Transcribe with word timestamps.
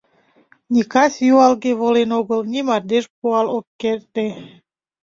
Ни 0.71 0.81
кас 0.91 1.13
юалге 1.33 1.71
волен 1.81 2.09
огыл, 2.19 2.41
ни 2.51 2.59
мардеж 2.67 3.05
пуал 3.17 3.47
ок 3.57 3.65
эрте. 3.91 4.27